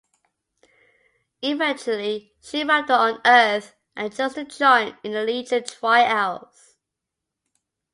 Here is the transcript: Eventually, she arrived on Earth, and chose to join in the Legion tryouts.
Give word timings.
Eventually, 1.43 2.33
she 2.41 2.63
arrived 2.63 2.89
on 2.89 3.21
Earth, 3.23 3.75
and 3.95 4.11
chose 4.11 4.33
to 4.33 4.45
join 4.45 4.97
in 5.03 5.11
the 5.11 5.23
Legion 5.23 5.63
tryouts. 5.63 6.73